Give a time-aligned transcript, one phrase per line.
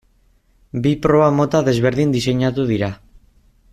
[0.85, 2.91] Bi proba mota desberdin diseinatu dira.